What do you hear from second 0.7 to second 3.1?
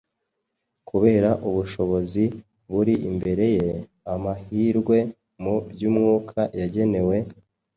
kubera ubushobozi buri